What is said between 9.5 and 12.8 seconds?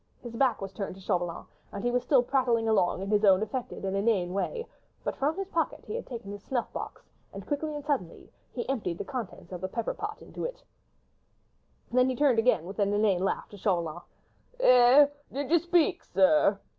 of the pepper pot into it. Then he again turned with